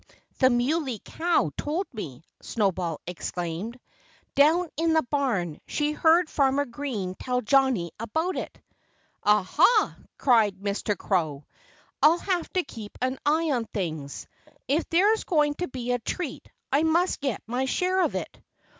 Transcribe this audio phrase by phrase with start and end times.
[0.39, 3.79] "The Muley Cow told me," Snowball explained.
[4.33, 8.59] "Down in the barn she heard Farmer Green tell Johnnie about it."
[9.23, 10.97] "Ah, ha!" cried Mr.
[10.97, 11.45] Crow.
[12.01, 14.25] "I'll have to keep an eye on things.
[14.67, 18.41] If there's going to be a treat I must get my share of it.